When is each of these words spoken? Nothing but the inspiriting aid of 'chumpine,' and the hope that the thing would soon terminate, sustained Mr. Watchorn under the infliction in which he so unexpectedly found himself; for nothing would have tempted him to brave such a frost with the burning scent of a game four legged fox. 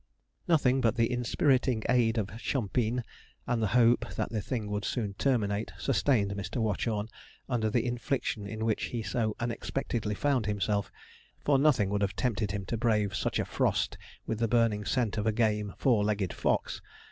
Nothing 0.47 0.81
but 0.81 0.95
the 0.95 1.11
inspiriting 1.11 1.83
aid 1.87 2.17
of 2.17 2.35
'chumpine,' 2.39 3.03
and 3.45 3.61
the 3.61 3.67
hope 3.77 4.15
that 4.15 4.31
the 4.31 4.41
thing 4.41 4.67
would 4.71 4.83
soon 4.83 5.13
terminate, 5.13 5.71
sustained 5.77 6.31
Mr. 6.31 6.57
Watchorn 6.59 7.07
under 7.47 7.69
the 7.69 7.85
infliction 7.85 8.47
in 8.47 8.65
which 8.65 8.85
he 8.85 9.03
so 9.03 9.35
unexpectedly 9.39 10.15
found 10.15 10.47
himself; 10.47 10.91
for 11.39 11.59
nothing 11.59 11.91
would 11.91 12.01
have 12.01 12.15
tempted 12.15 12.49
him 12.49 12.65
to 12.65 12.77
brave 12.77 13.13
such 13.15 13.37
a 13.37 13.45
frost 13.45 13.95
with 14.25 14.39
the 14.39 14.47
burning 14.47 14.85
scent 14.85 15.19
of 15.19 15.27
a 15.27 15.31
game 15.31 15.75
four 15.77 16.03
legged 16.03 16.33
fox. 16.33 16.81